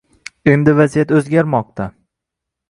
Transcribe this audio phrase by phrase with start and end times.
[0.53, 1.87] Endi vaziyat o'zgarmoqda